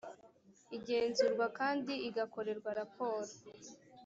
igenzurwa 0.77 1.45
kandi 1.59 1.93
igakorerwa 2.09 2.71
raporo 2.79 3.29